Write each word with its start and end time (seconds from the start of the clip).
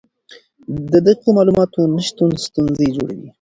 د 0.91 0.93
دقیقو 1.05 1.29
معلوماتو 1.37 1.79
نشتون 1.95 2.31
ستونزې 2.45 2.87
جوړوي. 2.95 3.27